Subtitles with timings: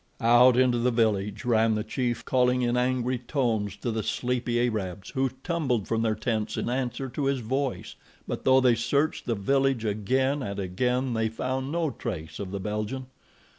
[0.19, 5.11] Out into the village ran the chief, calling in angry tones to the sleepy Arabs,
[5.11, 7.93] who tumbled from their tents in answer to his voice.
[8.27, 12.59] But though they searched the village again and again they found no trace of the
[12.59, 13.05] Belgian.